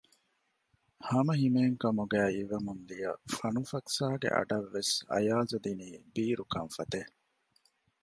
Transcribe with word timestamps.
ހަމަހިމޭން 1.09 1.77
ކަމުގައި 1.81 2.31
އިވެމުން 2.35 2.83
ދިޔަ 2.89 3.11
ފަނުފަކްސާގެ 3.35 4.29
އަޑަށްވެސް 4.35 4.93
އަޔަާޒު 5.11 5.55
ދިނީ 5.63 5.87
ބީރު 6.13 6.43
ކަންފަތެއް 6.53 7.11